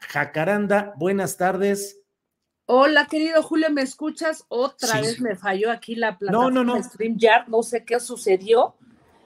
Jacaranda, 0.00 0.94
buenas 0.96 1.36
tardes. 1.36 2.00
Hola, 2.66 3.06
querido 3.06 3.42
Julio, 3.42 3.70
¿me 3.70 3.82
escuchas? 3.82 4.44
Otra 4.48 5.00
vez 5.00 5.20
me 5.20 5.34
falló 5.34 5.70
aquí 5.70 5.96
la 5.96 6.16
plataforma 6.18 6.50
no, 6.50 6.64
no, 6.64 6.76
no. 6.76 6.82
StreamYard, 6.82 7.48
no 7.48 7.62
sé 7.62 7.84
qué 7.84 7.98
sucedió. 7.98 8.76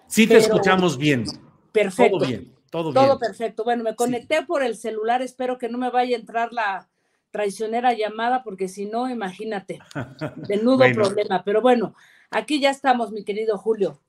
Sí, 0.07 0.27
te 0.27 0.39
escuchamos 0.39 0.97
bien. 0.97 1.25
Perfecto. 1.73 2.19
Todo 2.19 2.27
bien, 2.27 2.55
todo 2.71 2.93
bien. 2.93 2.95
Todo 2.95 3.19
perfecto. 3.19 3.65
Bueno, 3.65 3.85
me 3.85 3.95
conecté 3.97 4.43
por 4.43 4.63
el 4.63 4.77
celular, 4.77 5.23
espero 5.23 5.59
que 5.59 5.69
no 5.69 5.77
me 5.79 5.91
vaya 5.91 6.17
a 6.17 6.21
entrar 6.21 6.53
la 6.53 6.89
traicionera 7.31 7.93
llamada, 7.93 8.43
porque 8.45 8.69
si 8.69 8.87
no, 8.87 9.11
imagínate, 9.11 9.81
menudo 10.49 10.89
nudo 10.89 10.95
problema. 10.95 11.43
Pero 11.45 11.61
bueno, 11.61 11.95
aquí 12.31 12.61
ya 12.61 12.71
estamos, 12.71 13.13
mi 13.13 13.25
querido 13.25 13.59
Julio. 13.59 14.01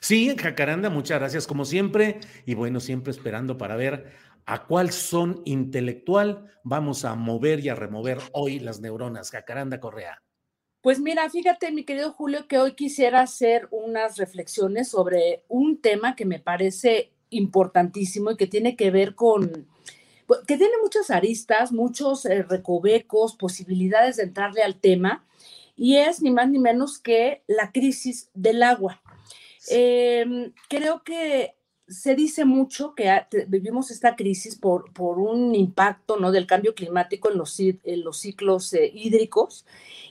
Sí, 0.00 0.36
Jacaranda, 0.36 0.88
muchas 0.88 1.18
gracias 1.18 1.46
como 1.46 1.64
siempre. 1.64 2.20
Y 2.44 2.54
bueno, 2.54 2.80
siempre 2.80 3.10
esperando 3.10 3.58
para 3.58 3.76
ver 3.76 4.12
a 4.46 4.66
cuál 4.66 4.92
son 4.92 5.42
intelectual 5.44 6.46
vamos 6.62 7.04
a 7.04 7.14
mover 7.14 7.60
y 7.60 7.68
a 7.68 7.74
remover 7.74 8.18
hoy 8.32 8.58
las 8.58 8.80
neuronas. 8.80 9.30
Jacaranda 9.30 9.78
Correa. 9.78 10.22
Pues 10.80 11.00
mira, 11.00 11.28
fíjate, 11.30 11.72
mi 11.72 11.84
querido 11.84 12.12
Julio, 12.12 12.46
que 12.46 12.58
hoy 12.58 12.74
quisiera 12.74 13.20
hacer 13.20 13.68
unas 13.70 14.16
reflexiones 14.16 14.88
sobre 14.88 15.44
un 15.48 15.80
tema 15.80 16.14
que 16.14 16.24
me 16.24 16.38
parece 16.38 17.12
importantísimo 17.30 18.30
y 18.30 18.36
que 18.36 18.46
tiene 18.46 18.76
que 18.76 18.92
ver 18.92 19.16
con, 19.16 19.66
pues, 20.26 20.40
que 20.46 20.56
tiene 20.56 20.74
muchas 20.82 21.10
aristas, 21.10 21.72
muchos 21.72 22.24
eh, 22.24 22.44
recovecos, 22.44 23.34
posibilidades 23.34 24.16
de 24.16 24.24
entrarle 24.24 24.62
al 24.62 24.76
tema, 24.80 25.24
y 25.76 25.96
es 25.96 26.22
ni 26.22 26.30
más 26.30 26.48
ni 26.48 26.58
menos 26.58 26.98
que 26.98 27.42
la 27.48 27.72
crisis 27.72 28.30
del 28.34 28.62
agua. 28.62 29.02
Em, 29.68 30.52
creo 30.68 31.02
que 31.02 31.55
se 31.88 32.16
dice 32.16 32.44
mucho 32.44 32.94
que 32.94 33.08
vivimos 33.46 33.90
esta 33.90 34.16
crisis 34.16 34.56
por, 34.56 34.92
por, 34.92 35.18
un 35.18 35.54
impacto 35.54 36.16
¿no? 36.16 36.32
del 36.32 36.46
cambio 36.46 36.74
climático 36.74 37.30
en 37.30 37.38
los, 37.38 37.58
en 37.60 38.02
los 38.02 38.18
ciclos 38.18 38.72
eh, 38.72 38.90
hídricos 38.92 39.64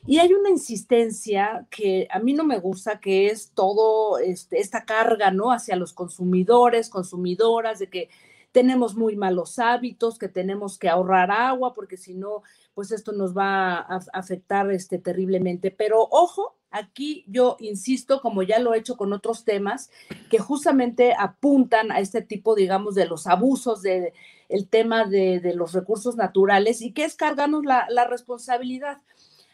y 0.06 0.20
hay 0.20 0.34
una 0.34 0.50
insistencia 0.50 1.68
que 1.70 2.08
a 2.12 2.20
mí 2.20 2.34
no 2.34 2.44
me 2.46 2.60
gusta, 2.60 3.00
que 3.00 3.28
es 3.28 3.52
todo 3.54 4.20
este, 4.20 4.60
esta 4.60 4.86
carga 4.86 5.32
¿no? 5.32 5.52
hacia 5.52 5.76
los 5.76 5.94
consumidores, 5.94 6.90
consumidoras, 6.90 7.80
de 7.80 7.90
que 7.90 8.10
tenemos 8.52 8.96
muy 8.96 9.18
malos 9.18 9.60
hábitos, 9.60 10.18
que 10.18 10.30
tenemos 10.30 10.78
que 10.78 10.88
ahorrar 10.88 11.30
agua, 11.30 11.74
porque 11.74 11.98
si 11.98 12.14
no, 12.14 12.44
pues 12.74 12.92
esto 12.92 13.12
nos 13.12 13.36
va 13.36 13.80
a 13.80 14.00
afectar 14.14 14.72
este, 14.72 14.98
terriblemente. 14.98 15.72
Pero 15.72 16.08
ojo, 16.10 16.56
aquí 16.76 17.24
yo 17.28 17.58
insisto, 17.60 18.22
como 18.22 18.44
ya 18.44 18.60
lo 18.60 18.74
he 18.74 18.80
hecho 18.80 18.98
con 18.98 19.14
otros 19.14 19.46
temas, 19.46 19.90
que 20.30 20.40
justamente 20.40 21.14
apuntan 21.18 21.92
a 21.92 22.00
este 22.00 22.22
tipo, 22.22 22.56
digamos, 22.56 22.96
de 22.96 23.06
los 23.06 23.28
abusos 23.28 23.82
del 23.82 24.14
el 24.48 24.68
tema 24.68 25.06
de, 25.06 25.42
los 25.56 25.74
recursos 25.74 26.16
naturales 26.18 26.82
y 26.82 26.92
que 26.92 27.04
es 27.04 27.16
cargarnos 27.16 27.66
la, 27.66 27.88
la 27.90 28.06
responsabilidad. 28.06 29.02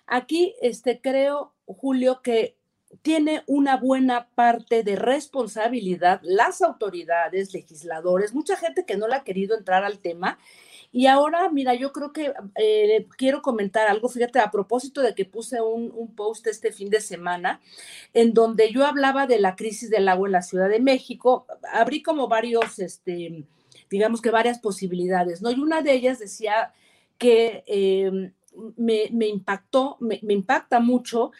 Aquí 0.05 0.53
este, 0.61 0.99
creo, 0.99 1.53
Julio, 1.65 2.21
que 2.21 2.57
tiene 3.01 3.43
una 3.47 3.77
buena 3.77 4.27
parte 4.35 4.83
de 4.83 4.95
responsabilidad 4.95 6.19
las 6.23 6.61
autoridades, 6.61 7.53
legisladores, 7.53 8.33
mucha 8.33 8.57
gente 8.57 8.85
que 8.85 8.97
no 8.97 9.07
le 9.07 9.15
ha 9.15 9.23
querido 9.23 9.57
entrar 9.57 9.83
al 9.85 9.99
tema. 9.99 10.37
Y 10.91 11.07
ahora, 11.07 11.49
mira, 11.49 11.73
yo 11.73 11.93
creo 11.93 12.11
que 12.11 12.33
eh, 12.55 13.07
quiero 13.17 13.41
comentar 13.41 13.87
algo, 13.87 14.09
fíjate, 14.09 14.39
a 14.39 14.51
propósito 14.51 15.01
de 15.01 15.15
que 15.15 15.25
puse 15.25 15.61
un, 15.61 16.13
post 16.15 16.47
este 16.47 16.71
fin 16.71 16.89
de 16.89 16.99
semana, 16.99 17.61
en 18.13 18.33
donde 18.33 18.71
yo 18.71 18.85
hablaba 18.85 19.25
de 19.25 19.39
la 19.39 19.55
crisis 19.55 19.89
del 19.89 20.09
agua 20.09 20.27
en 20.27 20.33
la 20.33 20.41
Ciudad 20.41 20.69
de 20.69 20.81
México, 20.81 21.47
abrí 21.73 22.01
como 22.01 22.27
varios, 22.27 22.79
este, 22.79 23.45
digamos 23.89 24.21
que 24.21 24.31
varias 24.31 24.59
posibilidades, 24.59 25.41
¿no? 25.41 25.49
Y 25.51 25.59
una 25.59 25.81
de 25.81 25.93
ellas 25.93 26.19
decía 26.19 26.73
que 27.17 27.63
eh, 27.67 28.31
me, 28.75 29.27
impactó, 29.27 29.97
me 29.99 30.19
impacta 30.33 30.81
mucho 30.81 31.31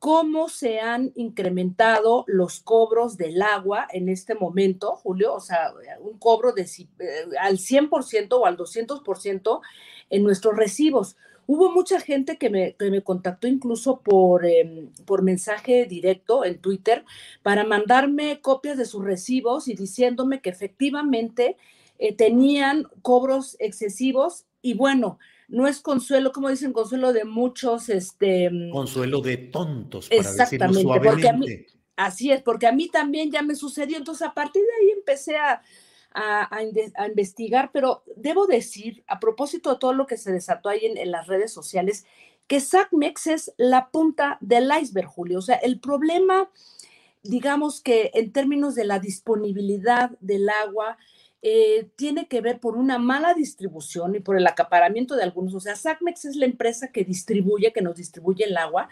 cómo 0.00 0.48
se 0.48 0.80
han 0.80 1.12
incrementado 1.14 2.24
los 2.26 2.60
cobros 2.60 3.18
del 3.18 3.42
agua 3.42 3.86
en 3.92 4.08
este 4.08 4.34
momento, 4.34 4.96
Julio, 4.96 5.34
o 5.34 5.40
sea, 5.40 5.74
un 6.00 6.18
cobro 6.18 6.52
de, 6.52 6.62
eh, 6.62 7.06
al 7.38 7.58
100% 7.58 8.32
o 8.32 8.46
al 8.46 8.56
200% 8.56 9.60
en 10.08 10.24
nuestros 10.24 10.56
recibos. 10.56 11.16
Hubo 11.46 11.70
mucha 11.70 12.00
gente 12.00 12.38
que 12.38 12.48
me, 12.48 12.74
que 12.76 12.90
me 12.90 13.02
contactó 13.02 13.46
incluso 13.46 14.00
por, 14.00 14.46
eh, 14.46 14.88
por 15.04 15.20
mensaje 15.20 15.84
directo 15.84 16.46
en 16.46 16.60
Twitter 16.60 17.04
para 17.42 17.64
mandarme 17.64 18.40
copias 18.40 18.78
de 18.78 18.86
sus 18.86 19.04
recibos 19.04 19.68
y 19.68 19.74
diciéndome 19.74 20.40
que 20.40 20.48
efectivamente 20.48 21.58
eh, 21.98 22.16
tenían 22.16 22.86
cobros 23.02 23.54
excesivos 23.58 24.46
y 24.62 24.72
bueno, 24.72 25.18
no 25.50 25.66
es 25.66 25.80
consuelo, 25.80 26.32
como 26.32 26.48
dicen, 26.48 26.72
consuelo 26.72 27.12
de 27.12 27.24
muchos, 27.24 27.88
este... 27.88 28.50
Mm, 28.50 28.70
consuelo 28.70 29.20
de 29.20 29.36
tontos, 29.36 30.08
para 30.08 30.20
exactamente, 30.20 31.00
porque 31.00 31.28
a 31.28 31.32
mí, 31.32 31.46
así 31.96 32.30
es, 32.30 32.42
porque 32.42 32.66
a 32.66 32.72
mí 32.72 32.88
también 32.88 33.30
ya 33.30 33.42
me 33.42 33.56
sucedió, 33.56 33.98
entonces 33.98 34.26
a 34.26 34.32
partir 34.32 34.62
de 34.62 34.68
ahí 34.80 34.90
empecé 34.96 35.36
a, 35.36 35.62
a, 36.12 37.06
investigar, 37.06 37.70
pero 37.72 38.04
debo 38.16 38.46
decir, 38.46 39.04
a 39.06 39.20
propósito 39.20 39.70
de 39.70 39.78
todo 39.78 39.92
lo 39.92 40.06
que 40.06 40.16
se 40.16 40.32
desató 40.32 40.68
ahí 40.68 40.86
en, 40.86 40.96
en 40.96 41.10
las 41.10 41.26
redes 41.26 41.52
sociales, 41.52 42.06
que 42.46 42.60
SACMEX 42.60 43.26
es 43.26 43.52
la 43.56 43.90
punta 43.90 44.38
del 44.40 44.70
iceberg, 44.80 45.08
Julio, 45.08 45.38
o 45.38 45.42
sea, 45.42 45.56
el 45.56 45.80
problema, 45.80 46.50
digamos 47.22 47.80
que 47.80 48.12
en 48.14 48.32
términos 48.32 48.74
de 48.74 48.84
la 48.84 48.98
disponibilidad 49.00 50.10
del 50.20 50.48
agua, 50.48 50.96
eh, 51.42 51.88
tiene 51.96 52.28
que 52.28 52.40
ver 52.40 52.60
por 52.60 52.76
una 52.76 52.98
mala 52.98 53.32
distribución 53.34 54.14
y 54.14 54.20
por 54.20 54.36
el 54.36 54.46
acaparamiento 54.46 55.16
de 55.16 55.22
algunos. 55.22 55.54
O 55.54 55.60
sea, 55.60 55.74
SACMEX 55.74 56.26
es 56.26 56.36
la 56.36 56.44
empresa 56.44 56.92
que 56.92 57.04
distribuye, 57.04 57.72
que 57.72 57.82
nos 57.82 57.96
distribuye 57.96 58.44
el 58.44 58.56
agua, 58.56 58.88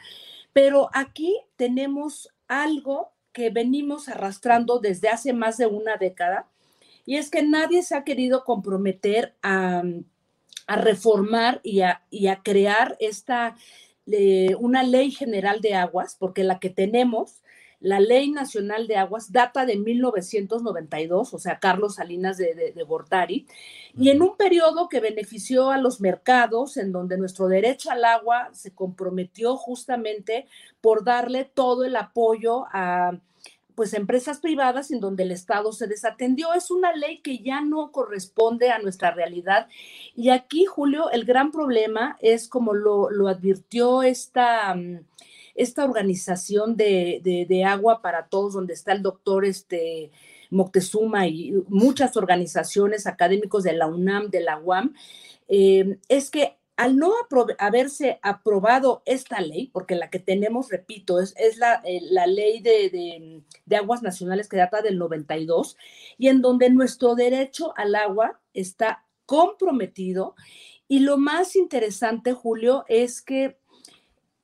pero 0.52 0.88
aquí 0.94 1.38
tenemos 1.56 2.30
algo 2.46 3.12
que 3.32 3.50
venimos 3.50 4.08
arrastrando 4.08 4.78
desde 4.78 5.08
hace 5.08 5.32
más 5.32 5.58
de 5.58 5.66
una 5.66 5.96
década 5.96 6.48
y 7.04 7.16
es 7.16 7.30
que 7.30 7.42
nadie 7.42 7.82
se 7.82 7.94
ha 7.94 8.04
querido 8.04 8.44
comprometer 8.44 9.34
a, 9.42 9.82
reformar 10.66 11.60
y 11.62 11.80
a, 11.80 12.02
crear 12.42 12.96
esta, 13.00 13.56
eh, 14.06 14.54
una 14.58 14.82
ley 14.82 15.10
general 15.10 15.62
de 15.62 15.74
aguas, 15.74 16.16
porque 16.18 16.44
la 16.44 16.58
que 16.58 16.68
tenemos 16.68 17.42
la 17.80 18.00
Ley 18.00 18.30
Nacional 18.30 18.86
de 18.86 18.96
Aguas 18.96 19.32
data 19.32 19.64
de 19.64 19.76
1992, 19.76 21.32
o 21.32 21.38
sea, 21.38 21.58
Carlos 21.58 21.96
Salinas 21.96 22.36
de, 22.36 22.72
de, 22.74 22.82
Gortari, 22.82 23.46
y 23.96 24.10
en 24.10 24.22
un 24.22 24.36
periodo 24.36 24.88
que 24.88 25.00
benefició 25.00 25.70
a 25.70 25.78
los 25.78 26.00
mercados, 26.00 26.76
en 26.76 26.92
donde 26.92 27.18
nuestro 27.18 27.48
derecho 27.48 27.90
al 27.90 28.04
agua 28.04 28.50
se 28.52 28.74
comprometió 28.74 29.56
justamente 29.56 30.46
por 30.80 31.04
darle 31.04 31.44
todo 31.44 31.84
el 31.84 31.96
apoyo 31.96 32.64
a 32.72 33.18
pues 33.78 33.94
empresas 33.94 34.40
privadas 34.40 34.90
en 34.90 34.98
donde 34.98 35.22
el 35.22 35.30
Estado 35.30 35.70
se 35.70 35.86
desatendió. 35.86 36.52
Es 36.52 36.72
una 36.72 36.92
ley 36.96 37.20
que 37.20 37.38
ya 37.38 37.60
no 37.60 37.92
corresponde 37.92 38.72
a 38.72 38.80
nuestra 38.80 39.12
realidad. 39.12 39.68
Y 40.16 40.30
aquí, 40.30 40.64
Julio, 40.64 41.12
el 41.12 41.24
gran 41.24 41.52
problema 41.52 42.16
es 42.20 42.48
como 42.48 42.74
lo, 42.74 43.08
lo 43.08 43.28
advirtió 43.28 44.02
esta, 44.02 44.74
mm, 44.74 45.04
esta 45.58 45.84
organización 45.84 46.76
de, 46.76 47.20
de, 47.48 47.64
agua 47.64 48.00
para 48.00 48.28
todos, 48.28 48.54
donde 48.54 48.74
está 48.74 48.92
el 48.92 49.02
doctor 49.02 49.44
este, 49.44 50.12
Moctezuma 50.50 51.26
y 51.26 51.52
muchas 51.68 52.16
organizaciones 52.16 53.08
académicos 53.08 53.64
de 53.64 53.72
la 53.72 53.88
UNAM, 53.88 54.30
de 54.30 54.40
la 54.40 54.58
UAM, 54.58 54.94
eh, 55.48 55.98
es 56.08 56.30
que 56.30 56.56
al 56.76 56.96
no 56.96 57.12
haberse 57.58 58.20
aprobado 58.22 59.02
esta 59.04 59.40
ley, 59.40 59.68
porque 59.72 59.96
la 59.96 60.10
que 60.10 60.20
tenemos, 60.20 60.70
repito, 60.70 61.20
es, 61.20 61.34
es 61.36 61.56
la, 61.58 61.82
eh, 61.84 61.98
la, 62.02 62.28
ley 62.28 62.60
de, 62.60 63.42
de, 63.66 63.76
aguas 63.76 64.00
nacionales 64.00 64.48
que 64.48 64.58
data 64.58 64.80
del 64.80 64.96
92, 64.96 65.76
y 66.18 66.28
en 66.28 66.40
donde 66.40 66.70
nuestro 66.70 67.16
derecho 67.16 67.74
al 67.76 67.96
agua 67.96 68.40
está 68.54 69.04
comprometido. 69.26 70.36
Y 70.86 71.00
lo 71.00 71.18
más 71.18 71.56
interesante, 71.56 72.32
Julio, 72.32 72.84
es 72.86 73.22
que 73.22 73.58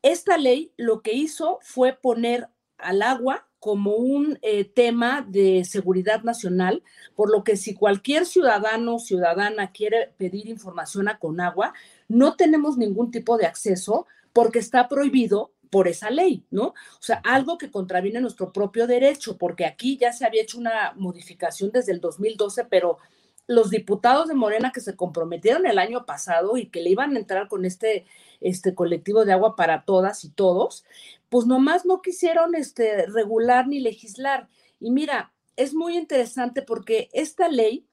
esta 0.05 0.37
ley 0.37 0.71
lo 0.77 1.01
que 1.01 1.15
hizo 1.15 1.59
fue 1.63 1.95
poner 1.95 2.49
al 2.77 3.01
agua 3.01 3.49
como 3.59 3.97
un 3.97 4.39
eh, 4.43 4.67
tema 4.67 5.27
de 5.27 5.65
seguridad 5.65 6.23
nacional, 6.23 6.83
por 7.17 7.33
lo 7.33 7.43
que 7.43 7.57
si 7.57 7.73
cualquier 7.73 8.27
ciudadano 8.27 8.97
o 8.97 8.99
ciudadana 8.99 9.73
quiere 9.73 10.13
pedir 10.19 10.47
información 10.49 11.09
a 11.09 11.19
Conagua, 11.19 11.73
no 12.07 12.37
tenemos 12.37 12.77
ningún 12.77 13.11
tipo 13.11 13.39
de 13.39 13.47
acceso 13.47 14.07
porque 14.35 14.59
está 14.59 14.87
prohibido 14.87 15.53
por 15.71 15.89
esa 15.89 16.11
ley, 16.11 16.45
¿no? 16.51 16.67
O 16.67 17.01
sea, 17.01 17.23
algo 17.25 17.57
que 17.57 17.71
contraviene 17.71 18.21
nuestro 18.21 18.53
propio 18.53 18.87
derecho, 18.87 19.39
porque 19.39 19.65
aquí 19.65 19.97
ya 19.97 20.13
se 20.13 20.27
había 20.27 20.43
hecho 20.43 20.59
una 20.59 20.93
modificación 20.97 21.71
desde 21.73 21.93
el 21.93 22.01
2012, 22.03 22.67
pero 22.67 22.99
los 23.47 23.71
diputados 23.71 24.29
de 24.29 24.35
Morena 24.35 24.73
que 24.73 24.81
se 24.81 24.97
comprometieron 24.97 25.67
el 25.67 25.79
año 25.79 26.07
pasado 26.07 26.57
y 26.57 26.67
que 26.67 26.81
le 26.81 26.91
iban 26.91 27.15
a 27.15 27.19
entrar 27.19 27.49
con 27.49 27.65
este, 27.65 28.07
este 28.41 28.75
colectivo 28.75 29.25
de 29.25 29.33
agua 29.33 29.57
para 29.57 29.85
todas 29.85 30.25
y 30.25 30.31
todos, 30.31 30.85
pues 31.29 31.47
nomás 31.47 31.85
no 31.85 32.01
quisieron 32.01 32.55
este, 32.55 33.07
regular 33.07 33.69
ni 33.69 33.81
legislar. 33.81 34.49
Y 34.81 34.91
mira, 34.91 35.33
es 35.57 35.75
muy 35.75 35.97
interesante 35.97 36.63
porque 36.63 37.11
esta 37.13 37.49
ley 37.49 37.87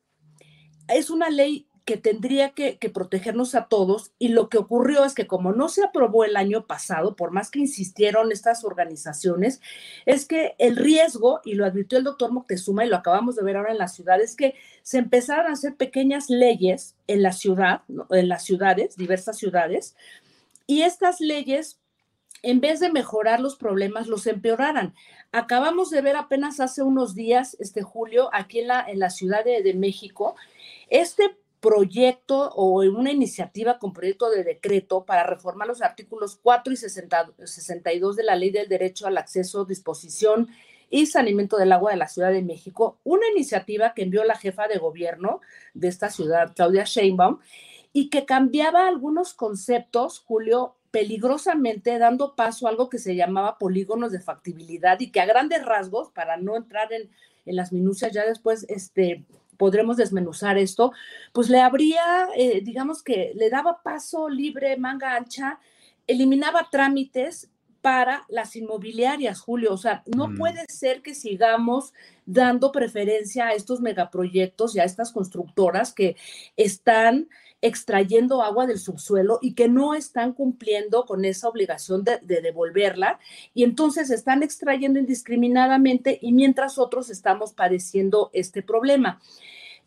es 0.88 1.10
una 1.10 1.30
ley 1.30 1.68
que 1.86 1.98
tendría 1.98 2.52
que, 2.52 2.78
protegernos 2.94 3.56
a 3.56 3.66
todos 3.66 4.12
y 4.20 4.30
lo 4.30 4.50
que 4.50 4.58
ocurrió 4.58 5.04
es 5.04 5.16
que 5.16 5.28
como 5.28 5.52
no 5.52 5.68
se 5.68 5.84
aprobó 5.84 6.24
el 6.24 6.38
año 6.38 6.68
pasado, 6.68 7.16
por 7.16 7.32
más 7.32 7.50
que 7.50 7.60
insistieron 7.60 8.32
estas 8.32 8.64
organizaciones, 8.64 9.62
es 10.06 10.26
que 10.26 10.56
el 10.60 10.76
riesgo, 10.76 11.42
y 11.44 11.54
lo 11.56 11.66
advirtió 11.66 11.98
el 11.98 12.04
doctor 12.04 12.32
Moctezuma 12.32 12.86
y 12.86 12.90
lo 12.90 12.98
acabamos 12.98 13.36
de 13.36 13.44
ver 13.44 13.58
ahora 13.58 13.72
en 13.72 13.80
la 13.80 13.88
ciudad, 13.88 14.22
es 14.22 14.36
que 14.36 14.56
se 14.84 15.00
empezaron 15.00 15.48
a 15.48 15.54
hacer 15.54 15.76
pequeñas 15.76 16.30
leyes 16.30 16.96
en 17.08 17.24
la 17.24 17.32
ciudad, 17.32 17.82
en 18.12 18.30
las 18.30 18.44
ciudades, 18.44 18.96
diversas 18.96 19.38
ciudades, 19.38 19.96
y 20.68 20.84
estas 20.84 21.20
leyes 21.20 21.80
en 22.44 22.60
vez 22.60 22.80
de 22.80 22.92
mejorar 22.92 23.40
los 23.40 23.56
problemas, 23.56 24.08
los 24.08 24.26
empeoraran. 24.26 24.96
Acabamos 25.32 25.92
de 25.92 26.02
ver 26.02 26.16
apenas 26.16 26.60
hace 26.60 26.82
unos 26.82 27.14
días, 27.14 27.56
este 27.60 27.84
julio, 27.84 28.30
aquí 28.34 28.60
en 28.60 28.68
la, 28.68 28.82
en 28.82 29.00
la 29.00 29.12
Ciudad 29.12 29.46
de, 29.46 29.62
de 29.62 29.76
México, 29.76 30.36
este 30.90 31.38
proyecto 31.62 32.50
o 32.56 32.82
una 32.82 33.12
iniciativa 33.12 33.78
con 33.78 33.94
proyecto 33.94 34.30
de 34.32 34.44
decreto 34.44 35.06
para 35.06 35.24
reformar 35.24 35.68
los 35.68 35.84
artículos 35.84 36.38
4 36.42 36.74
y 36.74 36.76
62 36.76 38.16
de 38.16 38.24
la 38.24 38.36
Ley 38.36 38.50
del 38.50 38.68
Derecho 38.68 39.06
al 39.06 39.18
Acceso, 39.18 39.64
Disposición 39.64 40.50
y 40.90 41.06
Saneamiento 41.06 41.58
del 41.58 41.72
Agua 41.72 41.92
de 41.92 41.98
la 41.98 42.08
Ciudad 42.08 42.32
de 42.32 42.42
México, 42.42 42.98
una 43.04 43.28
iniciativa 43.30 43.94
que 43.94 44.02
envió 44.02 44.24
la 44.24 44.36
jefa 44.36 44.68
de 44.68 44.80
gobierno 44.80 45.40
de 45.76 45.88
esta 45.88 46.10
ciudad, 46.10 46.52
Claudia 46.56 46.84
Sheinbaum, 46.84 47.40
y 47.94 48.10
que 48.10 48.26
cambiaba 48.26 48.88
algunos 48.88 49.34
conceptos, 49.34 50.20
Julio, 50.20 50.76
peligrosamente 50.90 51.98
dando 52.00 52.36
paso 52.36 52.66
a 52.66 52.72
algo 52.72 52.90
que 52.90 52.98
se 52.98 53.16
llamaba 53.16 53.60
polígonos 53.60 54.12
de 54.12 54.20
factibilidad 54.20 55.00
y 55.00 55.12
que 55.12 55.22
a 55.22 55.26
grandes 55.26 55.64
rasgos, 55.64 56.10
para 56.10 56.38
no 56.38 56.58
entrar 56.58 56.92
en, 56.92 57.10
en 57.46 57.56
las 57.56 57.72
minucias 57.72 58.12
ya 58.12 58.26
después, 58.26 58.66
este, 58.68 59.24
podremos 59.62 59.98
desmenuzar 59.98 60.58
esto, 60.58 60.92
pues 61.34 61.48
le 61.48 61.62
habría, 61.62 62.30
eh, 62.36 62.62
digamos 62.64 63.04
que 63.04 63.32
le 63.36 63.52
daba 63.52 63.84
paso 63.84 64.28
libre, 64.28 64.76
manga 64.76 65.16
ancha, 65.16 65.60
eliminaba 66.08 66.70
trámites 66.72 67.48
para 67.82 68.26
las 68.30 68.56
inmobiliarias, 68.56 69.40
Julio. 69.40 69.74
O 69.74 69.78
sea, 69.78 70.04
no 70.06 70.30
mm. 70.30 70.38
puede 70.38 70.66
ser 70.70 71.02
que 71.02 71.16
sigamos 71.16 71.94
dando 72.26 72.72
preferencia 72.72 73.48
a 73.48 73.54
estos 73.54 73.82
megaproyectos 73.82 74.76
y 74.76 74.80
a 74.80 74.84
estas 74.84 75.12
constructoras 75.12 75.94
que 75.94 76.16
están 76.56 77.28
extrayendo 77.62 78.42
agua 78.42 78.66
del 78.66 78.80
subsuelo 78.80 79.40
y 79.42 79.54
que 79.54 79.68
no 79.68 79.94
están 79.94 80.34
cumpliendo 80.34 81.06
con 81.06 81.26
esa 81.26 81.48
obligación 81.48 82.04
de, 82.04 82.20
de, 82.24 82.42
devolverla 82.42 83.20
y 83.54 83.64
entonces 83.64 84.10
están 84.10 84.42
extrayendo 84.42 85.00
indiscriminadamente 85.00 86.18
y 86.22 86.34
mientras 86.34 86.80
otros 86.80 87.10
estamos 87.10 87.54
padeciendo 87.54 88.32
este 88.34 88.64
problema. 88.64 89.20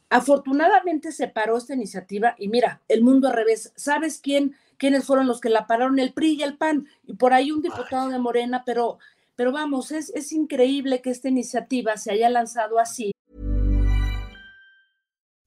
Afortunadamente 0.08 1.10
se 1.10 1.26
paró 1.26 1.56
esta 1.56 1.74
iniciativa 1.74 2.36
y 2.38 2.48
mira, 2.48 2.80
el 2.86 3.02
mundo 3.02 3.26
al 3.26 3.34
revés. 3.34 3.72
¿Sabes 3.74 4.20
quién, 4.22 4.54
quiénes 4.78 5.04
fueron 5.04 5.26
los 5.26 5.40
que 5.40 5.48
la 5.48 5.66
pararon? 5.66 5.98
El 5.98 6.12
PRI 6.12 6.34
y 6.34 6.42
el 6.42 6.56
PAN. 6.56 6.86
Y 7.04 7.14
por 7.14 7.32
ahí 7.32 7.50
un 7.50 7.62
diputado 7.62 8.08
de 8.08 8.18
Morena, 8.18 8.62
pero, 8.64 8.98
pero 9.36 9.52
vamos, 9.52 9.92
es, 9.92 10.10
es 10.10 10.32
increíble 10.32 11.00
que 11.00 11.10
esta 11.10 11.28
iniciativa 11.28 11.96
se 11.96 12.12
haya 12.12 12.30
lanzado 12.30 12.78
así. 12.78 13.12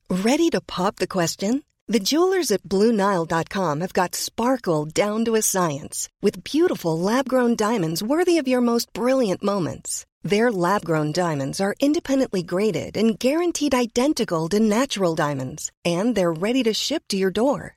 Ready 0.10 0.50
to 0.50 0.62
pop 0.62 0.96
the 0.98 1.08
question? 1.08 1.64
The 1.90 2.00
jewelers 2.00 2.52
at 2.52 2.64
BlueNile.com 2.64 3.80
have 3.80 3.94
got 3.94 4.14
sparkle 4.14 4.86
down 4.86 5.24
to 5.24 5.36
a 5.36 5.42
science 5.42 6.10
with 6.22 6.44
beautiful 6.44 7.00
lab-grown 7.00 7.56
diamonds 7.56 8.04
worthy 8.04 8.38
of 8.38 8.48
your 8.48 8.60
most 8.60 8.92
brilliant 8.92 9.42
moments. 9.42 10.06
Their 10.22 10.52
lab 10.52 10.84
grown 10.84 11.14
diamonds 11.14 11.62
are 11.62 11.76
independently 11.80 12.44
graded 12.44 12.98
and 12.98 13.18
guaranteed 13.18 13.74
identical 13.74 14.50
to 14.50 14.60
natural 14.60 15.16
diamonds, 15.16 15.72
and 15.86 16.16
they're 16.16 16.34
ready 16.34 16.64
to 16.64 16.74
ship 16.74 17.04
to 17.08 17.18
your 17.18 17.32
door. 17.32 17.77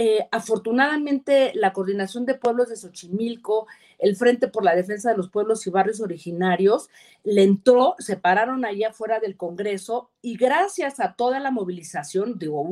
Eh, 0.00 0.28
afortunadamente, 0.30 1.50
la 1.54 1.72
Coordinación 1.72 2.24
de 2.24 2.36
Pueblos 2.36 2.68
de 2.68 2.76
Xochimilco 2.76 3.66
el 3.98 4.14
Frente 4.16 4.48
por 4.48 4.64
la 4.64 4.76
Defensa 4.76 5.10
de 5.10 5.16
los 5.16 5.28
Pueblos 5.28 5.66
y 5.66 5.70
Barrios 5.70 6.00
Originarios, 6.00 6.88
le 7.24 7.42
entró, 7.42 7.96
se 7.98 8.16
pararon 8.16 8.64
allá 8.64 8.90
afuera 8.90 9.18
del 9.18 9.36
Congreso 9.36 10.10
y 10.22 10.36
gracias 10.36 11.00
a 11.00 11.14
toda 11.14 11.40
la 11.40 11.50
movilización, 11.50 12.38
digo, 12.38 12.64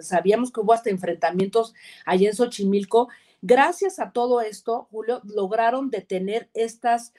sabíamos 0.00 0.52
que 0.52 0.60
hubo 0.60 0.72
hasta 0.72 0.90
enfrentamientos 0.90 1.74
allá 2.04 2.28
en 2.28 2.34
Xochimilco, 2.34 3.08
gracias 3.40 3.98
a 4.00 4.10
todo 4.10 4.40
esto, 4.40 4.88
Julio, 4.90 5.20
lograron 5.24 5.90
detener 5.90 6.50
estas 6.54 7.14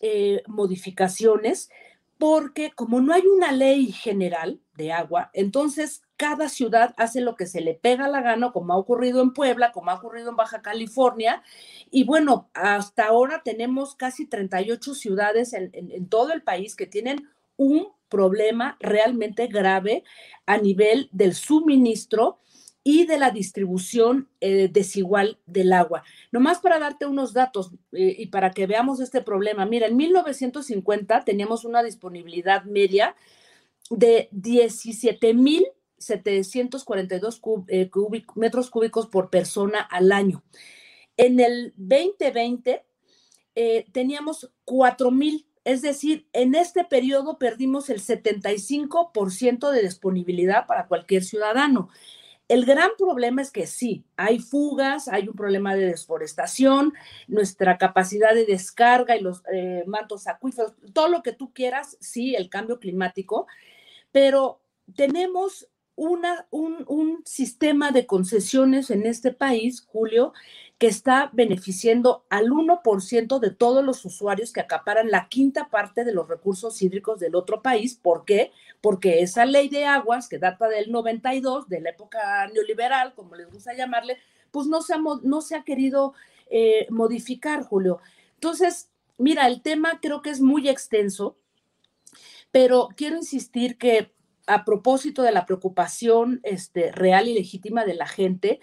eh, 0.00 0.42
modificaciones 0.46 1.70
porque 2.18 2.72
como 2.74 3.00
no 3.00 3.12
hay 3.12 3.22
una 3.22 3.52
ley 3.52 3.92
general 3.92 4.60
de 4.76 4.92
agua, 4.92 5.30
entonces 5.32 6.02
cada 6.16 6.48
ciudad 6.48 6.94
hace 6.96 7.20
lo 7.20 7.36
que 7.36 7.46
se 7.46 7.60
le 7.60 7.74
pega 7.74 8.08
la 8.08 8.22
gana, 8.22 8.52
como 8.52 8.72
ha 8.72 8.76
ocurrido 8.76 9.22
en 9.22 9.32
Puebla, 9.32 9.72
como 9.72 9.90
ha 9.90 9.94
ocurrido 9.94 10.30
en 10.30 10.36
Baja 10.36 10.62
California. 10.62 11.42
Y 11.90 12.04
bueno, 12.04 12.48
hasta 12.54 13.06
ahora 13.06 13.42
tenemos 13.44 13.94
casi 13.94 14.26
38 14.26 14.94
ciudades 14.94 15.52
en, 15.52 15.70
en 15.72 16.08
todo 16.08 16.32
el 16.32 16.42
país 16.42 16.76
que 16.76 16.86
tienen 16.86 17.28
un 17.56 17.88
problema 18.08 18.76
realmente 18.80 19.46
grave 19.48 20.04
a 20.46 20.58
nivel 20.58 21.08
del 21.12 21.34
suministro 21.34 22.38
y 22.86 23.06
de 23.06 23.18
la 23.18 23.30
distribución 23.30 24.28
eh, 24.40 24.68
desigual 24.70 25.38
del 25.46 25.72
agua. 25.72 26.04
Nomás 26.30 26.58
para 26.60 26.78
darte 26.78 27.06
unos 27.06 27.32
datos 27.32 27.72
eh, 27.92 28.14
y 28.18 28.26
para 28.26 28.50
que 28.50 28.66
veamos 28.66 29.00
este 29.00 29.22
problema. 29.22 29.64
Mira, 29.64 29.86
en 29.86 29.96
1950 29.96 31.24
teníamos 31.24 31.64
una 31.64 31.82
disponibilidad 31.82 32.64
media 32.64 33.16
de 33.88 34.28
17.742 36.08 37.64
eh, 37.68 37.90
metros 38.34 38.70
cúbicos 38.70 39.06
por 39.06 39.30
persona 39.30 39.80
al 39.80 40.12
año. 40.12 40.42
En 41.16 41.40
el 41.40 41.72
2020 41.76 42.84
teníamos 43.92 44.50
4.000 44.66 45.46
es 45.64 45.80
decir, 45.80 46.28
en 46.34 46.54
este 46.54 46.84
periodo 46.84 47.38
perdimos 47.38 47.88
el 47.88 48.00
75% 48.00 49.70
de 49.70 49.82
disponibilidad 49.82 50.66
para 50.66 50.86
cualquier 50.86 51.24
ciudadano. 51.24 51.88
El 52.48 52.66
gran 52.66 52.90
problema 52.98 53.40
es 53.40 53.50
que 53.50 53.66
sí, 53.66 54.04
hay 54.16 54.38
fugas, 54.38 55.08
hay 55.08 55.26
un 55.26 55.34
problema 55.34 55.74
de 55.74 55.86
desforestación, 55.86 56.92
nuestra 57.26 57.78
capacidad 57.78 58.34
de 58.34 58.44
descarga 58.44 59.16
y 59.16 59.22
los 59.22 59.42
eh, 59.50 59.84
mantos 59.86 60.26
acuíferos, 60.26 60.74
todo 60.92 61.08
lo 61.08 61.22
que 61.22 61.32
tú 61.32 61.54
quieras, 61.54 61.96
sí, 62.00 62.34
el 62.34 62.50
cambio 62.50 62.78
climático, 62.78 63.46
pero 64.12 64.60
tenemos 64.94 65.66
una, 65.96 66.46
un, 66.50 67.22
sistema 67.24 67.90
de 67.90 68.06
concesiones 68.06 68.90
en 68.90 69.06
este 69.06 69.32
país, 69.32 69.80
Julio, 69.86 70.32
que 70.78 70.88
está 70.88 71.30
beneficiando 71.32 72.24
al 72.28 72.50
1% 72.50 73.38
de 73.38 73.50
todos 73.50 73.84
los 73.84 74.04
usuarios 74.04 74.52
que 74.52 74.60
acaparan 74.60 75.10
la 75.10 75.28
quinta 75.28 75.68
parte 75.70 76.04
de 76.04 76.12
los 76.12 76.28
recursos 76.28 76.82
hídricos 76.82 77.20
del 77.20 77.34
otro 77.34 77.62
país. 77.62 77.94
¿Por 77.94 78.24
qué? 78.24 78.50
Porque 78.80 79.22
esa 79.22 79.46
ley 79.46 79.68
de 79.68 79.86
aguas, 79.86 80.28
que 80.28 80.38
data 80.38 80.68
del 80.68 80.90
92, 80.90 81.68
de 81.68 81.80
la 81.80 81.90
época 81.90 82.46
neoliberal, 82.48 83.14
como 83.14 83.36
les 83.36 83.50
gusta 83.50 83.74
llamarle, 83.74 84.18
pues 84.50 84.66
no 84.66 84.82
se 84.82 84.94
ha, 84.94 85.00
no 85.22 85.40
se 85.40 85.56
ha 85.56 85.64
querido 85.64 86.14
eh, 86.50 86.86
modificar, 86.90 87.62
Julio. 87.62 88.00
Entonces, 88.34 88.90
mira, 89.16 89.46
el 89.46 89.62
tema 89.62 90.00
creo 90.00 90.22
que 90.22 90.30
es 90.30 90.40
muy 90.40 90.68
extenso, 90.68 91.36
pero 92.50 92.88
quiero 92.96 93.16
insistir 93.16 93.78
que 93.78 94.13
a 94.46 94.64
propósito 94.64 95.22
de 95.22 95.32
la 95.32 95.46
preocupación 95.46 96.40
este, 96.42 96.92
real 96.92 97.28
y 97.28 97.34
legítima 97.34 97.84
de 97.84 97.94
la 97.94 98.06
gente, 98.06 98.60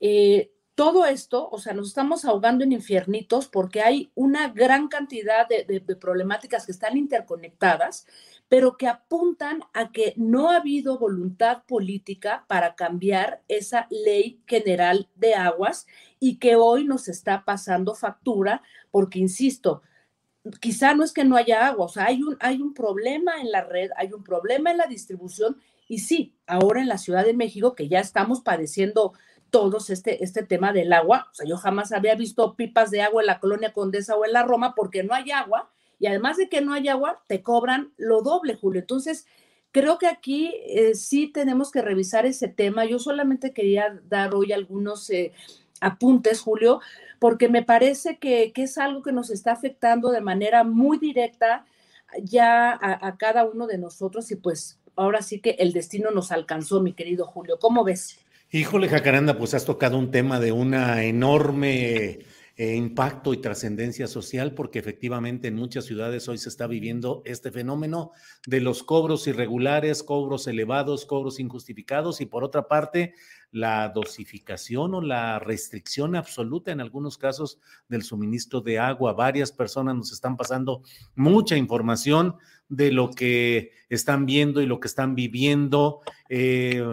eh, 0.00 0.50
todo 0.80 1.04
esto, 1.04 1.46
o 1.50 1.58
sea, 1.58 1.74
nos 1.74 1.88
estamos 1.88 2.24
ahogando 2.24 2.64
en 2.64 2.72
infiernitos 2.72 3.48
porque 3.48 3.82
hay 3.82 4.10
una 4.14 4.48
gran 4.48 4.88
cantidad 4.88 5.46
de, 5.46 5.80
problemáticas 6.00 6.64
que 6.64 6.72
están 6.72 6.96
interconectadas, 6.96 8.06
pero 8.48 8.78
que 8.78 8.88
apuntan 8.88 9.62
a 9.74 9.92
que 9.92 10.14
no 10.16 10.48
ha 10.48 10.56
habido 10.56 10.98
voluntad 10.98 11.64
política 11.64 12.46
para 12.48 12.76
cambiar 12.76 13.42
esa 13.46 13.88
ley 13.90 14.40
general 14.46 15.10
de 15.16 15.34
aguas 15.34 15.86
y 16.18 16.38
que 16.38 16.56
hoy 16.56 16.86
nos 16.86 17.08
está 17.08 17.44
pasando 17.44 17.94
factura 17.94 18.62
porque, 18.90 19.18
insisto, 19.18 19.82
quizá 20.60 20.94
no 20.94 21.04
es 21.04 21.12
que 21.12 21.24
no 21.24 21.36
haya 21.36 21.66
agua, 21.66 21.86
o 21.86 21.88
sea, 21.88 22.06
hay 22.06 22.22
un, 22.22 22.36
hay 22.40 22.60
un 22.60 22.74
problema 22.74 23.40
en 23.40 23.50
la 23.50 23.62
red, 23.64 23.90
hay 23.96 24.12
un 24.12 24.24
problema 24.24 24.70
en 24.70 24.78
la 24.78 24.86
distribución 24.86 25.56
y 25.88 25.98
sí, 25.98 26.34
ahora 26.46 26.80
en 26.80 26.88
la 26.88 26.98
Ciudad 26.98 27.24
de 27.24 27.34
México, 27.34 27.74
que 27.74 27.88
ya 27.88 28.00
estamos 28.00 28.42
padeciendo 28.42 29.12
todos 29.50 29.90
este, 29.90 30.22
este 30.22 30.44
tema 30.44 30.72
del 30.72 30.92
agua. 30.92 31.28
O 31.32 31.34
sea, 31.34 31.46
yo 31.46 31.56
jamás 31.56 31.92
había 31.92 32.14
visto 32.14 32.54
pipas 32.54 32.90
de 32.90 33.02
agua 33.02 33.22
en 33.22 33.26
la 33.26 33.40
colonia 33.40 33.72
Condesa 33.72 34.16
o 34.16 34.24
en 34.24 34.32
la 34.32 34.44
Roma 34.44 34.74
porque 34.76 35.02
no 35.02 35.14
hay 35.14 35.32
agua. 35.32 35.70
Y 35.98 36.06
además 36.06 36.36
de 36.36 36.48
que 36.48 36.60
no 36.60 36.72
hay 36.72 36.88
agua, 36.88 37.22
te 37.26 37.42
cobran 37.42 37.92
lo 37.96 38.22
doble, 38.22 38.54
Julio. 38.54 38.80
Entonces, 38.80 39.26
creo 39.72 39.98
que 39.98 40.06
aquí 40.06 40.54
eh, 40.66 40.94
sí 40.94 41.26
tenemos 41.26 41.70
que 41.70 41.82
revisar 41.82 42.24
ese 42.24 42.48
tema. 42.48 42.84
Yo 42.84 42.98
solamente 42.98 43.52
quería 43.52 44.00
dar 44.08 44.34
hoy 44.34 44.52
algunos 44.52 45.10
eh, 45.10 45.32
apuntes, 45.80 46.40
Julio, 46.40 46.80
porque 47.18 47.48
me 47.48 47.62
parece 47.62 48.18
que, 48.18 48.52
es 48.54 48.78
algo 48.78 49.02
que 49.02 49.12
nos 49.12 49.30
está 49.30 49.52
afectando 49.52 50.10
de 50.10 50.20
manera 50.20 50.64
muy 50.64 50.98
directa 50.98 51.64
ya 52.22 52.70
a, 52.72 53.06
a 53.06 53.16
cada 53.16 53.44
uno 53.44 53.66
de 53.66 53.78
nosotros 53.78 54.30
y 54.30 54.36
pues 54.36 54.78
ahora 54.96 55.22
sí 55.22 55.40
que 55.40 55.50
el 55.58 55.72
destino 55.72 56.10
nos 56.10 56.32
alcanzó, 56.32 56.80
mi 56.80 56.92
querido 56.92 57.24
Julio. 57.24 57.58
¿Cómo 57.58 57.84
ves? 57.84 58.18
Híjole, 58.52 58.88
Jacaranda, 58.88 59.38
pues 59.38 59.54
has 59.54 59.64
tocado 59.64 59.96
un 59.96 60.10
tema 60.10 60.40
de 60.40 60.50
una 60.50 61.04
enorme 61.04 62.18
eh, 62.60 62.76
impacto 62.76 63.32
y 63.32 63.38
trascendencia 63.38 64.06
social, 64.06 64.52
porque 64.52 64.80
efectivamente 64.80 65.48
en 65.48 65.54
muchas 65.54 65.86
ciudades 65.86 66.28
hoy 66.28 66.36
se 66.36 66.50
está 66.50 66.66
viviendo 66.66 67.22
este 67.24 67.50
fenómeno 67.50 68.12
de 68.46 68.60
los 68.60 68.82
cobros 68.82 69.26
irregulares, 69.26 70.02
cobros 70.02 70.46
elevados, 70.46 71.06
cobros 71.06 71.40
injustificados, 71.40 72.20
y 72.20 72.26
por 72.26 72.44
otra 72.44 72.68
parte, 72.68 73.14
la 73.50 73.88
dosificación 73.88 74.92
o 74.92 75.00
la 75.00 75.38
restricción 75.38 76.14
absoluta 76.14 76.70
en 76.70 76.82
algunos 76.82 77.16
casos 77.16 77.58
del 77.88 78.02
suministro 78.02 78.60
de 78.60 78.78
agua. 78.78 79.14
Varias 79.14 79.52
personas 79.52 79.96
nos 79.96 80.12
están 80.12 80.36
pasando 80.36 80.82
mucha 81.14 81.56
información 81.56 82.36
de 82.68 82.92
lo 82.92 83.08
que 83.08 83.70
están 83.88 84.26
viendo 84.26 84.60
y 84.60 84.66
lo 84.66 84.80
que 84.80 84.88
están 84.88 85.14
viviendo. 85.14 86.02
Eh, 86.28 86.84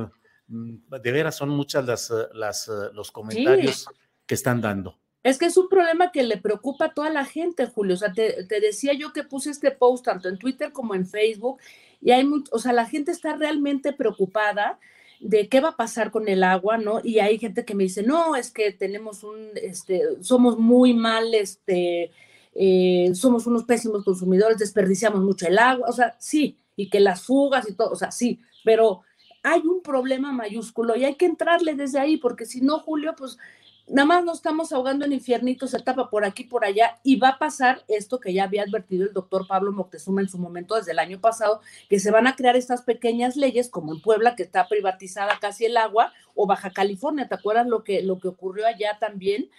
de 0.48 1.12
veras 1.12 1.36
son 1.36 1.50
muchas 1.50 1.84
las, 1.84 2.14
las 2.32 2.70
eh, 2.70 2.94
los 2.94 3.12
comentarios 3.12 3.86
que 4.26 4.36
están 4.36 4.62
dando. 4.62 4.98
Es 5.28 5.38
que 5.38 5.46
es 5.46 5.58
un 5.58 5.68
problema 5.68 6.14
que 6.14 6.24
le 6.24 6.38
preocupa 6.38 6.86
a 6.86 6.94
toda 6.94 7.10
la 7.10 7.26
gente, 7.26 7.66
Julio. 7.66 7.96
O 7.96 7.98
sea, 7.98 8.14
te, 8.14 8.46
decía 8.62 8.94
yo 8.94 9.12
que 9.12 9.26
puse 9.26 9.50
este 9.50 9.72
post 9.72 10.06
tanto 10.06 10.30
en 10.30 10.38
Twitter 10.38 10.72
como 10.72 10.96
en 10.96 11.06
Facebook 11.06 11.60
y 12.02 12.12
hay, 12.12 12.26
o 12.50 12.60
sea, 12.60 12.72
la 12.72 12.86
gente 12.86 13.12
está 13.12 13.36
realmente 13.36 13.92
preocupada 13.92 14.80
de 15.20 15.50
qué 15.50 15.60
va 15.60 15.70
a 15.72 15.76
pasar 15.76 16.12
con 16.12 16.30
el 16.30 16.46
agua, 16.46 16.78
¿no? 16.78 17.02
Y 17.04 17.20
hay 17.20 17.40
gente 17.40 17.66
que 17.66 17.76
me 17.76 17.84
dice, 17.84 18.04
no, 18.04 18.38
es 18.38 18.52
que 18.52 18.72
tenemos 18.72 19.26
un, 19.26 19.50
este, 19.56 20.02
somos 20.22 20.58
muy 20.58 20.94
mal, 20.94 21.34
este, 21.34 22.12
eh, 22.56 23.12
somos 23.14 23.48
unos 23.48 23.66
pésimos 23.66 24.06
consumidores, 24.06 24.60
desperdiciamos 24.60 25.22
mucho 25.22 25.46
el 25.46 25.60
agua, 25.60 25.90
o 25.90 25.94
sea, 25.94 26.16
sí, 26.20 26.58
y 26.78 26.90
que 26.90 27.02
las 27.02 27.24
fugas 27.24 27.70
y 27.70 27.74
todo, 27.74 27.90
o 27.90 27.98
sea, 27.98 28.12
sí, 28.12 28.40
pero 28.64 29.02
hay 29.44 29.60
un 29.60 29.82
problema 29.82 30.32
mayúsculo 30.32 30.96
y 30.96 31.04
hay 31.04 31.16
que 31.16 31.26
entrarle 31.26 31.76
desde 31.76 32.00
ahí, 32.00 32.16
porque 32.16 32.46
si 32.46 32.62
no, 32.62 32.80
Julio, 32.80 33.14
pues 33.18 33.38
nada 33.88 34.06
más 34.06 34.24
nos 34.24 34.38
estamos 34.38 34.74
ahogando 34.74 35.06
en 35.06 35.14
infiernitos, 35.14 35.72
se 35.72 35.80
tapa 35.80 36.10
por 36.10 36.26
aquí, 36.26 36.44
por 36.44 36.66
allá, 36.66 37.00
y 37.04 37.16
va 37.16 37.30
a 37.30 37.40
pasar 37.40 37.84
esto 37.88 38.20
que 38.20 38.34
ya 38.34 38.44
había 38.44 38.64
advertido 38.64 39.06
el 39.06 39.14
doctor 39.14 39.48
Pablo 39.48 39.72
Moctezuma 39.72 40.22
en 40.22 40.30
su 40.30 40.38
momento 40.38 40.76
desde 40.76 40.92
el 40.92 41.00
año 41.00 41.20
pasado, 41.20 41.62
que 41.90 42.00
se 42.00 42.12
van 42.12 42.28
a 42.28 42.36
crear 42.36 42.56
estas 42.56 42.82
pequeñas 42.82 43.36
leyes, 43.38 43.70
como 43.70 43.94
en 43.94 44.02
Puebla, 44.02 44.36
que 44.36 44.44
está 44.44 44.68
privatizada 44.68 45.40
casi 45.40 45.66
el 45.66 45.78
agua, 45.78 46.14
o 46.36 46.46
Baja 46.46 46.72
California, 46.72 47.28
¿te 47.28 47.36
acuerdas 47.36 47.68
lo 47.68 47.84
que, 47.84 48.04
lo 48.04 48.20
que 48.20 48.28
ocurrió 48.28 48.68
allá 48.68 48.98
también 49.00 49.50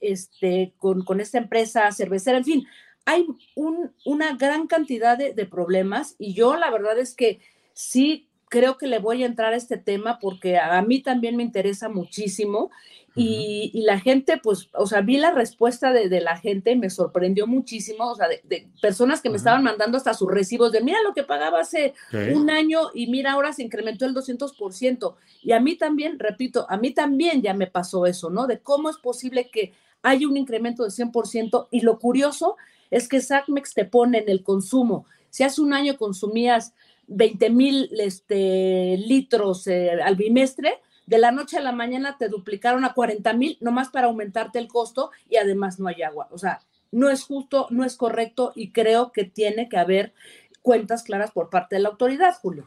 este, 0.00 0.72
con, 0.78 1.04
con 1.04 1.20
esta 1.20 1.38
empresa 1.38 1.90
cervecera? 1.92 2.38
En 2.38 2.44
fin, 2.44 2.66
hay 3.04 3.26
un, 3.54 3.92
una 4.04 4.34
gran 4.36 4.66
cantidad 4.66 5.18
de, 5.18 5.34
de 5.34 5.46
problemas 5.46 6.16
y 6.18 6.34
yo 6.34 6.56
la 6.56 6.70
verdad 6.70 6.98
es 6.98 7.14
que 7.14 7.40
sí 7.74 8.28
creo 8.54 8.78
que 8.78 8.86
le 8.86 9.00
voy 9.00 9.24
a 9.24 9.26
entrar 9.26 9.52
a 9.52 9.56
este 9.56 9.78
tema 9.78 10.20
porque 10.20 10.58
a 10.58 10.80
mí 10.80 11.02
también 11.02 11.34
me 11.34 11.42
interesa 11.42 11.88
muchísimo 11.88 12.70
y, 13.16 13.82
la 13.84 13.98
gente, 13.98 14.38
pues, 14.40 14.68
o 14.72 14.86
sea, 14.86 15.00
vi 15.00 15.16
la 15.16 15.32
respuesta 15.32 15.92
de, 15.92 16.20
la 16.20 16.36
gente 16.36 16.70
y 16.70 16.76
me 16.76 16.88
sorprendió 16.88 17.48
muchísimo, 17.48 18.12
o 18.12 18.14
sea, 18.14 18.28
de, 18.28 18.68
personas 18.80 19.20
que 19.20 19.28
me 19.28 19.38
estaban 19.38 19.64
mandando 19.64 19.98
hasta 19.98 20.14
sus 20.14 20.30
recibos 20.30 20.70
de, 20.70 20.82
mira 20.82 21.02
lo 21.02 21.14
que 21.14 21.24
pagaba 21.24 21.60
hace 21.60 21.94
un 22.12 22.48
año 22.48 22.90
y 22.94 23.08
mira, 23.08 23.32
ahora 23.32 23.52
se 23.52 23.64
incrementó 23.64 24.04
el 24.04 24.14
200%. 24.14 25.14
Y 25.42 25.50
a 25.50 25.58
mí 25.58 25.74
también, 25.74 26.20
repito, 26.20 26.64
a 26.68 26.76
mí 26.76 26.92
también 26.92 27.42
ya 27.42 27.54
me 27.54 27.66
pasó 27.66 28.06
eso, 28.06 28.30
¿no? 28.30 28.46
De 28.46 28.60
cómo 28.60 28.88
es 28.88 28.98
posible 28.98 29.50
que 29.50 29.72
haya 30.02 30.28
un 30.28 30.36
incremento 30.36 30.84
de 30.84 30.90
100% 30.90 31.68
y 31.72 31.80
lo 31.80 31.98
curioso 31.98 32.56
es 32.90 33.08
que 33.08 33.20
SACMEX 33.20 33.74
te 33.74 33.84
pone 33.84 34.18
en 34.18 34.28
el 34.28 34.44
consumo. 34.44 35.06
Si 35.30 35.42
hace 35.42 35.60
un 35.60 35.72
año 35.72 35.96
consumías 35.96 36.72
20 37.08 37.50
mil 37.50 37.90
este, 37.98 38.96
litros 38.98 39.66
eh, 39.66 39.90
al 40.02 40.16
bimestre, 40.16 40.80
de 41.06 41.18
la 41.18 41.32
noche 41.32 41.58
a 41.58 41.62
la 41.62 41.72
mañana 41.72 42.16
te 42.18 42.28
duplicaron 42.28 42.84
a 42.84 42.94
40 42.94 43.32
mil, 43.34 43.58
nomás 43.60 43.90
para 43.90 44.06
aumentarte 44.06 44.58
el 44.58 44.68
costo 44.68 45.10
y 45.28 45.36
además 45.36 45.78
no 45.78 45.88
hay 45.88 46.02
agua. 46.02 46.28
O 46.30 46.38
sea, 46.38 46.60
no 46.92 47.10
es 47.10 47.24
justo, 47.24 47.66
no 47.70 47.84
es 47.84 47.96
correcto 47.96 48.52
y 48.54 48.72
creo 48.72 49.12
que 49.12 49.24
tiene 49.24 49.68
que 49.68 49.76
haber 49.76 50.14
cuentas 50.62 51.02
claras 51.02 51.30
por 51.32 51.50
parte 51.50 51.76
de 51.76 51.82
la 51.82 51.90
autoridad, 51.90 52.34
Julio. 52.40 52.66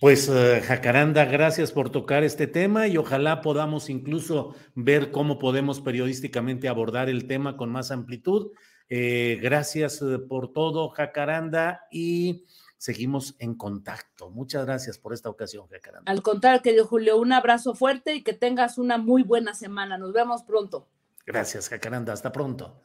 Pues 0.00 0.28
eh, 0.28 0.60
Jacaranda, 0.62 1.24
gracias 1.24 1.72
por 1.72 1.90
tocar 1.90 2.24
este 2.24 2.46
tema 2.46 2.88
y 2.88 2.96
ojalá 2.96 3.40
podamos 3.40 3.88
incluso 3.90 4.54
ver 4.74 5.10
cómo 5.10 5.38
podemos 5.38 5.80
periodísticamente 5.80 6.68
abordar 6.68 7.08
el 7.08 7.26
tema 7.26 7.56
con 7.56 7.70
más 7.70 7.90
amplitud. 7.90 8.52
Eh, 8.88 9.38
gracias 9.42 10.02
por 10.28 10.52
todo, 10.52 10.90
Jacaranda, 10.90 11.86
y 11.90 12.44
seguimos 12.84 13.34
en 13.38 13.54
contacto. 13.54 14.30
Muchas 14.30 14.66
gracias 14.66 14.98
por 14.98 15.14
esta 15.14 15.30
ocasión, 15.30 15.66
Jacaranda. 15.68 16.10
Al 16.10 16.22
contrario, 16.22 16.60
querido 16.60 16.86
Julio, 16.86 17.18
un 17.18 17.32
abrazo 17.32 17.74
fuerte 17.74 18.14
y 18.16 18.22
que 18.22 18.34
tengas 18.34 18.76
una 18.76 18.98
muy 18.98 19.22
buena 19.22 19.54
semana. 19.54 19.96
Nos 19.96 20.12
vemos 20.12 20.42
pronto. 20.42 20.86
Gracias, 21.26 21.70
Jacaranda. 21.70 22.12
Hasta 22.12 22.30
pronto. 22.30 22.82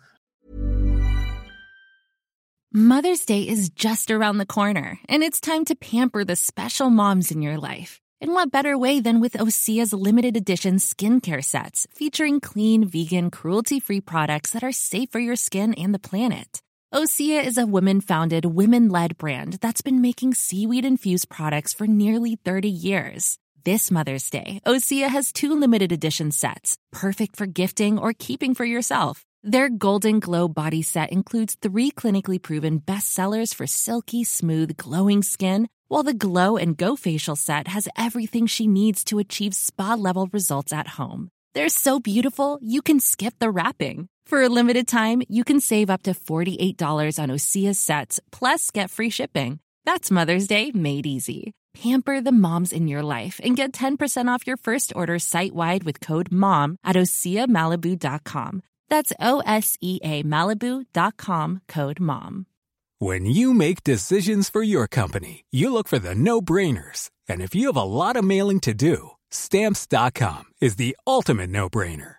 Mother's 2.71 3.25
Day 3.25 3.41
is 3.41 3.69
just 3.69 4.09
around 4.11 4.37
the 4.37 4.45
corner, 4.45 4.99
and 5.09 5.23
it's 5.23 5.41
time 5.41 5.65
to 5.65 5.75
pamper 5.75 6.23
the 6.23 6.35
special 6.35 6.89
moms 6.89 7.31
in 7.31 7.41
your 7.41 7.57
life. 7.57 7.99
And 8.21 8.31
what 8.31 8.51
better 8.51 8.77
way 8.77 9.01
than 9.01 9.19
with 9.19 9.33
Osea's 9.33 9.91
limited 9.91 10.37
edition 10.37 10.75
skincare 10.75 11.43
sets 11.43 11.87
featuring 11.91 12.39
clean, 12.39 12.85
vegan, 12.85 13.31
cruelty 13.31 13.79
free 13.79 14.01
products 14.01 14.51
that 14.51 14.63
are 14.63 14.71
safe 14.71 15.09
for 15.09 15.19
your 15.19 15.35
skin 15.35 15.73
and 15.73 15.93
the 15.93 15.99
planet? 15.99 16.61
Osea 16.91 17.45
is 17.45 17.59
a 17.59 17.67
women 17.67 18.01
founded, 18.01 18.45
women 18.45 18.89
led 18.89 19.15
brand 19.19 19.59
that's 19.61 19.83
been 19.83 20.01
making 20.01 20.33
seaweed 20.33 20.83
infused 20.83 21.29
products 21.29 21.71
for 21.71 21.85
nearly 21.85 22.35
30 22.43 22.67
years. 22.67 23.37
This 23.63 23.91
Mother's 23.91 24.27
Day, 24.31 24.59
Osea 24.65 25.07
has 25.07 25.31
two 25.31 25.53
limited 25.53 25.91
edition 25.91 26.31
sets, 26.31 26.79
perfect 26.91 27.35
for 27.35 27.45
gifting 27.45 27.99
or 27.99 28.13
keeping 28.17 28.55
for 28.55 28.65
yourself. 28.65 29.23
Their 29.43 29.69
Golden 29.69 30.19
Glow 30.19 30.47
body 30.47 30.81
set 30.81 31.11
includes 31.11 31.57
three 31.61 31.91
clinically 31.91 32.41
proven 32.41 32.79
bestsellers 32.79 33.53
for 33.53 33.67
silky, 33.67 34.23
smooth, 34.23 34.75
glowing 34.75 35.21
skin, 35.21 35.69
while 35.89 36.01
the 36.01 36.15
Glow 36.15 36.57
and 36.57 36.75
Go 36.75 36.95
facial 36.95 37.35
set 37.35 37.67
has 37.67 37.87
everything 37.99 38.47
she 38.47 38.65
needs 38.65 39.03
to 39.03 39.19
achieve 39.19 39.53
spa 39.53 39.93
level 39.93 40.27
results 40.33 40.73
at 40.73 40.87
home. 40.87 41.29
They're 41.53 41.69
so 41.69 41.99
beautiful, 41.99 42.57
you 42.63 42.81
can 42.81 42.99
skip 42.99 43.35
the 43.37 43.51
wrapping. 43.51 44.09
For 44.29 44.43
a 44.43 44.47
limited 44.47 44.87
time, 44.87 45.23
you 45.27 45.43
can 45.43 45.59
save 45.59 45.89
up 45.89 46.03
to 46.03 46.11
$48 46.13 47.17
on 47.17 47.29
Osea 47.31 47.75
sets, 47.75 48.19
plus 48.31 48.69
get 48.69 48.91
free 48.91 49.09
shipping. 49.09 49.59
That's 49.85 50.11
Mother's 50.11 50.45
Day 50.45 50.69
made 50.71 51.07
easy. 51.07 51.53
Pamper 51.73 52.21
the 52.21 52.31
moms 52.31 52.71
in 52.71 52.87
your 52.87 53.01
life 53.01 53.41
and 53.43 53.57
get 53.57 53.71
10% 53.73 54.27
off 54.27 54.45
your 54.45 54.57
first 54.57 54.93
order 54.95 55.17
site 55.17 55.55
wide 55.55 55.83
with 55.83 55.99
code 55.99 56.31
MOM 56.31 56.77
at 56.83 56.95
OseaMalibu.com. 56.95 58.61
That's 58.87 59.11
O 59.19 59.41
S 59.47 59.79
E 59.81 59.99
A 60.03 60.21
Malibu.com 60.21 61.61
code 61.67 61.99
MOM. 61.99 62.45
When 62.99 63.25
you 63.25 63.51
make 63.55 63.83
decisions 63.83 64.47
for 64.47 64.61
your 64.61 64.85
company, 64.85 65.45
you 65.49 65.73
look 65.73 65.87
for 65.87 65.97
the 65.97 66.13
no 66.13 66.39
brainers. 66.39 67.09
And 67.27 67.41
if 67.41 67.55
you 67.55 67.65
have 67.65 67.81
a 67.81 67.81
lot 67.81 68.15
of 68.15 68.23
mailing 68.23 68.59
to 68.59 68.75
do, 68.75 69.09
Stamps.com 69.31 70.43
is 70.61 70.75
the 70.75 70.95
ultimate 71.07 71.49
no 71.49 71.67
brainer. 71.67 72.18